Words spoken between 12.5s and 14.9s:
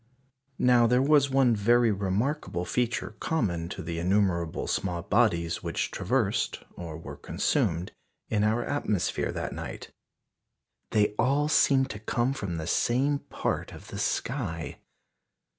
the same part of the sky.